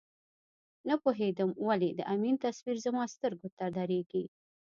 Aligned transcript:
نه 0.87 0.95
پوهېدم 1.03 1.49
ولې 1.67 1.89
د 1.95 2.01
امین 2.13 2.35
تصویر 2.45 2.77
زما 2.85 3.03
سترګو 3.15 3.47
ته 3.57 3.65
درېږي. 3.77 4.23